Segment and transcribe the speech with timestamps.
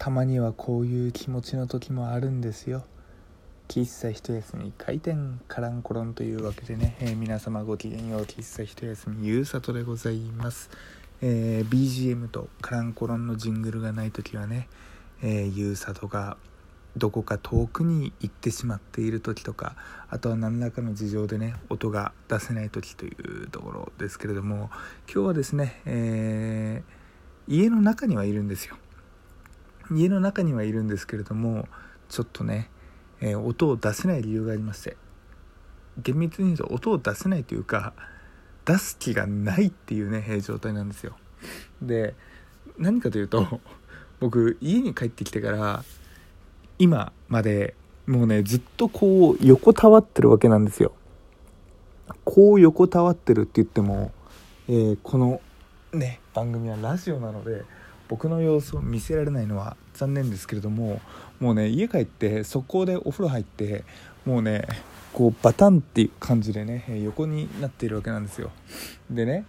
[0.00, 2.86] たまにはこういう気持ちの時もあるんですよ。
[3.68, 10.70] 喫茶一休み開店カランコロンというわけでね、えー、皆様ごきげんよう喫茶一休みゆうさとでございます、
[11.20, 14.68] えー、BGM とカランコロンのジングルがない時はね、
[15.22, 16.38] えー、ゆうさとが
[16.96, 19.76] どこか遠くに行ってしまっている時とか
[20.08, 24.70] あとは何らかの事情でね音が出せない時というところですけれども
[25.12, 28.78] 今日はですね、えー、家の中にはいるんですよ。
[29.90, 31.68] 家の中にはいるんですけれども
[32.08, 32.70] ちょっとね
[33.20, 34.96] えー、音を出せない理由がありまして
[35.98, 37.92] 厳密に言うと音を出せないというか
[38.64, 41.16] 出す気がないっていうね、状態なんですよ。
[41.82, 42.14] で
[42.78, 43.60] 何かというと
[44.20, 45.82] 僕家に帰ってきてから
[46.78, 47.74] 今まで
[48.06, 50.92] もうねずっとこう横たわってるわけなんですよ。
[52.24, 54.12] こう横たわってるって言っても、
[54.68, 55.40] えー、この
[55.92, 57.64] ね番組はラジオなので
[58.10, 61.00] 僕の様子を見せられないのは残念ですけれども
[61.38, 63.84] もうね家帰って速攻でお風呂入って
[64.26, 64.66] もうね
[65.12, 68.50] こうバタンっていう感じでね横になっているわけなんですよ。
[69.08, 69.44] でね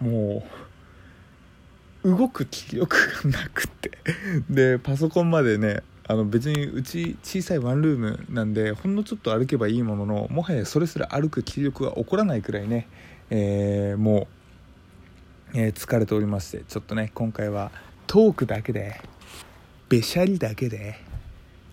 [0.00, 0.44] も
[2.04, 3.90] う動く気力がなくて。
[4.48, 12.86] でパソコンまでねあの別にうち小さいワンルームなんでほんのちょっと歩けばいいもののもはやそれすら歩く気力が起こらないくらいね、
[13.30, 14.28] えー、も
[15.54, 17.72] う、えー、疲れておりましてちょっとね今回は
[18.14, 19.00] トークだけで
[19.88, 20.94] べしゃりだけで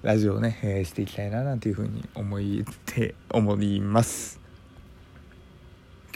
[0.00, 2.40] ラジオをね、えー、していきたいななんていうふうに思っ
[2.86, 4.40] て思います。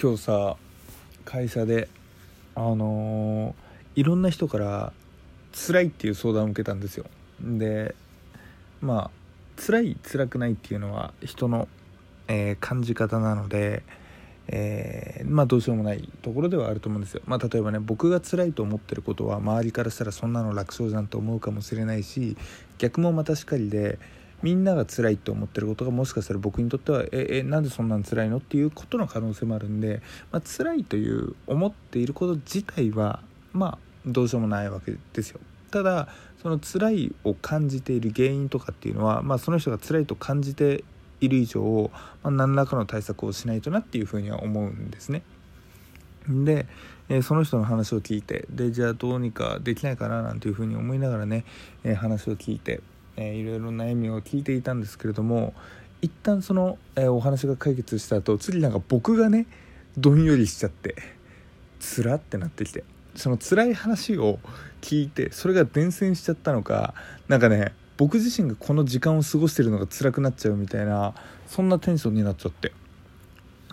[0.00, 0.56] 今日さ
[1.26, 1.90] 会社で
[2.54, 4.94] あのー、いろんな人から
[5.52, 7.04] 辛いっていう相談を受けたんですよ。
[7.42, 7.94] で
[8.80, 11.68] まあ辛い辛くないっていうのは人の、
[12.28, 13.82] えー、感じ方なので
[14.48, 17.22] えー、まあどうしようもないところではあると思うんですよ。
[17.26, 22.36] まあ、例えばね僕が辛いと思ってることは周りからしたらそんなの楽勝じゃんと思うかもしれないし
[22.78, 23.98] 逆もまたしかりで
[24.42, 33.22] みんなが辛いと思ってることがもしかしたら僕にとってはええなんでそんなん辛いのっていうことの可能性もあるんで、まあ、辛いという思っていること自体は
[33.52, 35.40] まあどうしようもないわけですよ。
[35.70, 36.08] ただ
[36.42, 40.84] その辛いを感じている原因とかっていうのは、まあ、その人が辛いと感じて
[41.24, 41.90] いる以上、
[42.22, 45.22] まあ、何らかの対策をしないとなっていうふうには思うんですね。
[46.28, 46.66] で、
[47.08, 51.44] えー、その人の話を聞いてでじゃあどうにかできないかななんていうふうに思いながらね、
[51.84, 52.80] えー、話を聞いて、
[53.16, 55.52] えー、いろいろ悩みを聞いていたんですけれども
[56.00, 59.46] 一旦その、えー、お話が解決した後次なんか僕がね
[59.98, 60.96] どんよりしちゃって
[61.78, 62.84] つらってなってきて
[63.14, 64.38] その辛い話を
[64.80, 66.94] 聞いてそれが伝染しちゃったのか
[67.28, 71.14] なんかね僕自身がこの時間を過ごしてるのが辛くなっちゃうみたいな
[71.46, 72.72] そんなテンションになっちゃって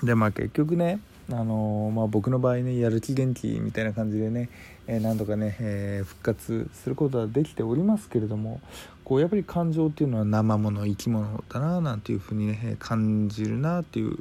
[0.03, 0.99] でまあ結局ね
[1.29, 4.49] あの、まあ、僕の場合ねやる気元気みたいな感じでね、
[4.87, 8.61] えー、なんとかね、えー、復活することはできておりますけれども
[9.03, 14.19] こうやっぱり感情っていうのは生もの生き物だななんていうふうにね感じるなっていう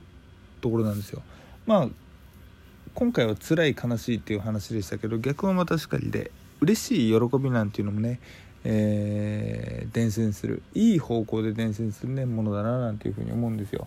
[0.60, 1.22] ところなんですよ。
[1.66, 1.88] まあ
[2.94, 8.20] 今回は辛い悲しいっていう話でしたけど逆はまたしかりで嬉しい喜びなんていうのもね
[8.64, 13.86] えー、伝染するいい方向で伝染する、ね、ものだななんていうふうに思うんですよ。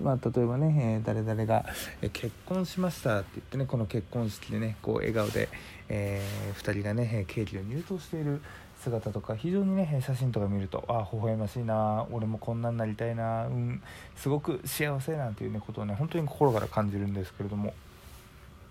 [0.00, 1.66] まあ、例えばね、えー、誰々が、
[2.00, 5.48] え結婚しましたって言ってねこの結婚式でねこう笑顔で、
[5.88, 8.40] えー、2人がねケーキを入刀している
[8.82, 13.82] 姿とか非常にね写真とか見るとあ微笑ましいな俺もこんなになりたいなうん
[14.16, 17.74] すごく幸せなんていうねことをね本当に心から感じるんですけれども。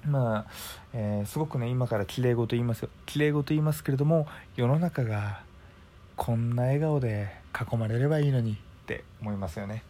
[0.05, 0.45] まあ、
[0.93, 2.89] えー、すごくね今からきれい事言いますよ。
[3.05, 5.43] きれい事言いますけれども世の中が
[6.15, 9.83] こんな笑顔で囲まれればいいのにって思いますよね。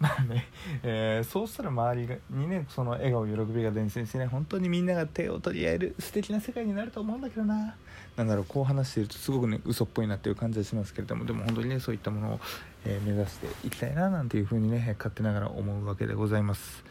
[0.00, 0.48] まあね、
[0.82, 7.76] えー、そうしたら周りにねその笑顔喜びが伝染してね本当にみんなが手を取り合える素敵な世界になると思うんだけどな。
[8.16, 11.24] なんだろうこう話しているとすごくね嘘っぽいなっていう感じはしますけれども。
[11.24, 12.40] でも本当にねそういったものを、
[12.84, 16.84] えー、目指していきたいななんていうふうにね勝手ながら思うわけでございます。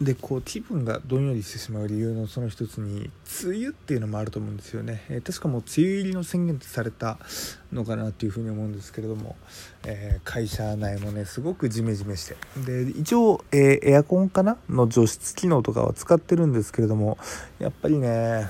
[0.00, 3.10] でこう気分がどんよりしてしまう理由のその一つに
[3.44, 7.16] 梅雨っていうのもあると思うんですよね、えー、確かもう梅雨入りの宣言ってされた
[7.72, 9.36] のかなっていうふうに思うんですけれども、
[9.84, 12.36] えー、会社内もねすごくジメジメして。
[12.66, 17.16] で一応、えー、エアコンかなの除湿機能とかは使ってるんですけれども
[17.60, 18.48] やっぱりね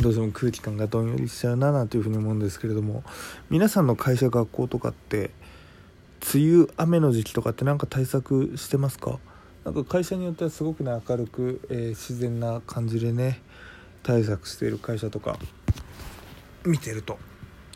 [0.00, 3.04] どうしても空気感がどんよりしちゃうななんていうふうに思うんですけれども
[3.50, 5.30] 皆さんの会社学校とかって
[6.34, 9.18] 梅雨雨の時期とかって何か対策してますか？
[9.64, 13.40] なんか会社によってはすごくね明るく、えー、自然な感じでね
[14.02, 15.38] 対策している会社とか
[16.64, 17.18] 見てると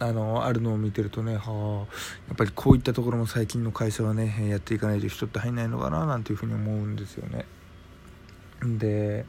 [0.01, 1.95] あのあるのを見てるとねはあ
[2.29, 7.47] やっぱりこういったところも最近の会社はねやっていかないと人って入んないのかななんていうふうに思うんですよね。
[8.63, 9.25] で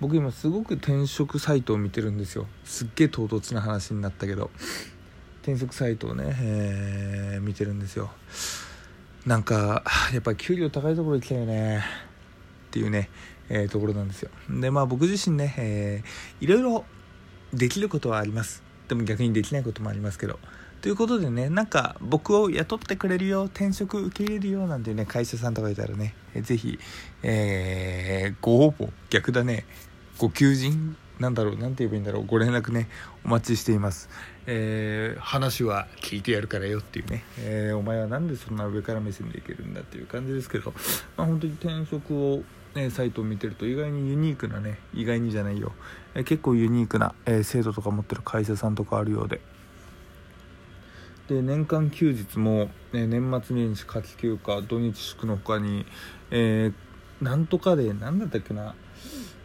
[0.00, 2.46] 僕今すごく転職サイトを見てるんですよ。
[2.64, 4.50] すっげえ唐突な話になったけど。
[5.42, 8.10] 転職サイトをね、えー、見てるんですよ。
[9.26, 11.84] なんかやっぱり給料高いところ行きたいよね。
[12.68, 13.10] っていうね、
[13.48, 14.30] えー、ところなんですよ。
[14.48, 16.84] でまあ僕自身ね、えー、いろいろ
[17.52, 18.62] できることはあります。
[18.88, 20.38] でも逆にできないこともありますけど。
[20.80, 26.78] ということでねなんか僕を雇ってくれるよ転職受け入れるよなんてね会社さんとかいたらね是非、
[27.22, 29.66] えー、ご応募逆だね
[30.16, 32.26] ご求人なんだろうなんて言えばいいんだろう。
[32.26, 32.88] ご連絡ね
[33.24, 34.08] お待ちしています、
[34.46, 40.72] えー、話は聞いてやるからよっていうね、えー、お前は何でそんな上から目線でいけるんだっていう感じですけど、
[41.16, 42.42] まあ、本当に転職を
[42.74, 45.72] ね、サイトを見てると意外にユニークなね意外にじゃないよ、
[46.14, 49.40] え結構ユニークな、え制度とか持ってる会社さんとかあるようで。
[51.28, 55.86] で年間休日も、ね、年末年始夏季休暇土日祝の他に、
[56.32, 58.74] えー、なんとかで何だったっけな、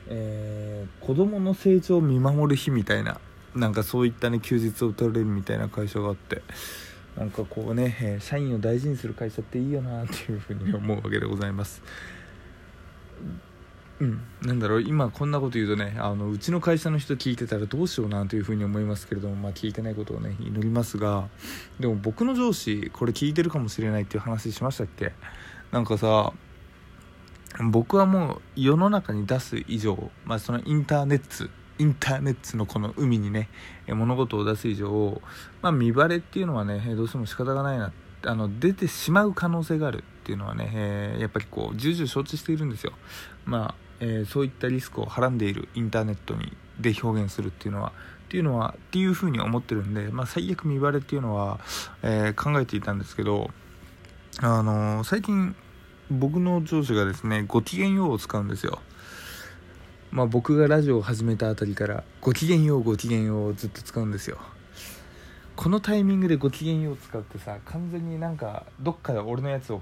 [0.07, 3.19] えー、子供の成長を見守る日みたいな
[3.55, 6.41] なんかそういったね休日を取れるみたいな会社があって
[7.17, 11.81] なんかこうね、社員を大事にする会社っていいよなっていうふうに思うわけでございます。
[14.01, 21.29] うん、なんだろう今こんなこと言うとねあのうちの会社の人聞いてたらどうしようなというふうに思いますけれども、まあ、聞いてないことをね祈りますが
[21.79, 25.13] でも僕の上司これ聞いてるかもしれないっていう話しましたっけ？
[25.71, 26.33] なんかさ
[27.71, 33.49] 僕はもう世の中に出す以上、まあ、そのインターネットインターネットのこの海にね
[33.87, 35.21] 物事を出す以上、
[35.61, 37.91] まあ、見バレっていうのはねどうしても仕方がないな
[38.25, 42.93] あの出てしまう可能性があるっていうのはね、えー、やっぱりこう重々承知しているんですよ。
[43.45, 47.93] まあえー、そういったリスクをはらんでいるインターネットにで表現するっていうのは
[48.25, 51.59] っていうのはっていうふうに思ってるんで、まあ、最悪見バレっていうのは、
[52.01, 53.51] えー、考えていたんですけど、
[54.41, 55.55] あの、最近
[56.11, 58.79] 僕の上司がですねご機嫌ようを使うんですよ。
[60.11, 64.37] まあ、僕がラジオを始めたあたりからご機嫌ようご機嫌ようをずっと使うんですよ。
[65.55, 69.81] このタイミングでご機嫌ようを使ってさ完全になんかどっかで俺のやつを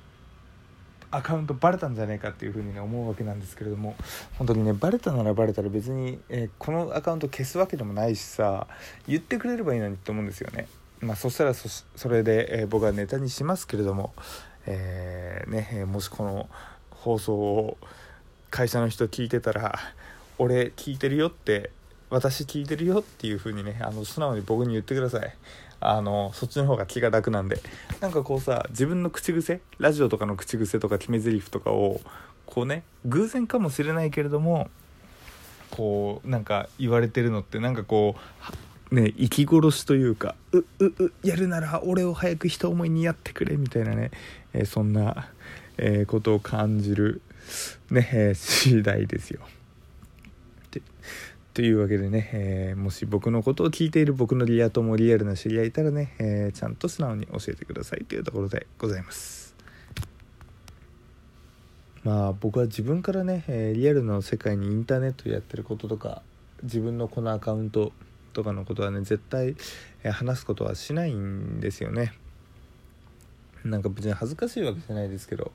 [1.14, 3.96] アカウントバレたんじゃねえかっていうふうにね思うわけなんですけれども
[4.38, 8.68] 本当にねバレたならバレたら別に、えー、このアカウント消すわけでもないしさ
[9.08, 10.68] 言ってくれればいいのにって思うんですよね
[11.02, 14.14] まあそしたらそそれで、えー、僕はネタにしますけれども、
[14.66, 16.50] えー、ね、もしこの
[16.92, 17.78] 放送を
[18.50, 19.80] 会社の人聞いてたら
[20.38, 21.72] 俺聞いてるよって
[22.10, 25.36] 私聞いてるよっていう風にねあの素直に僕に言ってください。
[25.86, 27.60] あのそっちの方が気が楽なんで。
[28.00, 32.00] なんかこうさ自分の口癖ラジオとかの口癖とか決め台詞とかを
[32.46, 34.70] こうね偶然かもしれないけれども
[35.72, 44.12] こうなんか言われてるのってなんかこうね息殺しというかうううやるなら俺を早く一思いにやってくれみたいなね、
[44.54, 45.30] えー、そんな、
[45.78, 47.22] えー、ことを感じる
[47.90, 49.42] ね、えー、次第ですよ。
[51.54, 59.54] というわけでね、えー、もし僕のことを聞いている僕のリア友リアルな知り合いいたらね、えー、ちゃんと素直に教えてくださいというところでございます
[62.04, 66.24] まあ僕は自分からね、えー、リアルの世界にインターネットやってることとか
[66.64, 67.92] 自分のこのアカウント
[68.34, 69.56] とかのことはね絶対、
[70.04, 72.14] え話すことはしないんですよね。
[73.66, 75.54] なんか別に恥ずかしいわけじゃないですけど、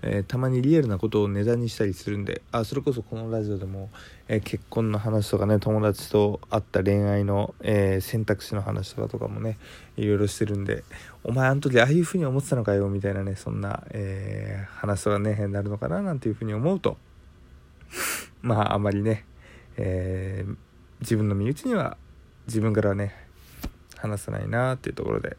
[0.00, 3.90] えー、たまにリアルなことを値段にしたりするんであそれこそこのラジオでも、
[4.28, 9.58] えー、結婚の話とかね友達と会った恋愛の、えー、選択肢の話とかとかもね
[9.98, 10.82] いろいろしてるんで
[11.24, 16.96] お前あの時ああいう風に思ってたのかよみたいなねそんな、え話とかねなるのかななんていう風に思うと
[18.40, 19.26] まああまりね、
[19.76, 20.44] え
[21.00, 21.96] 自分の身内には
[22.46, 23.14] 自分からね
[23.96, 25.36] 話さないなっていうところで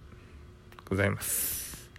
[0.89, 1.89] ございます。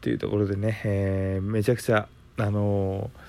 [0.00, 3.20] というところでね、えー、めちゃくちゃあのー、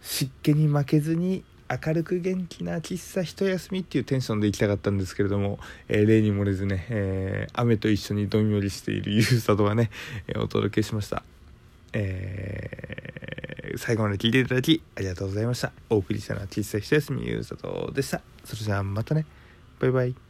[0.00, 9.90] 湿気に負けずに明るく元気な喫茶一休みっていうテンションで行きたかったんですけれども、えー、例に漏れずね、えー、雨と一緒にどんよりしているゆうさとはね、
[10.28, 11.24] えー、お届けしました。
[11.92, 15.72] えー、最後まで聞いていただきありがとうございました。
[15.90, 18.20] お送りしたのは喫茶一休みゆうさとでした。
[18.44, 19.26] それじゃあまたね。
[19.80, 20.25] バイバイ。